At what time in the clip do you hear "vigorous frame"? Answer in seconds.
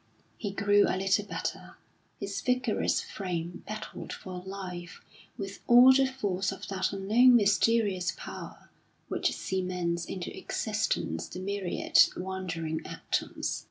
2.41-3.63